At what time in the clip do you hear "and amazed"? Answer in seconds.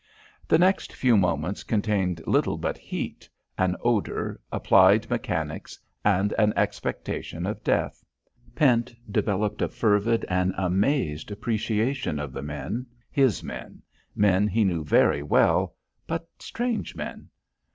10.27-11.29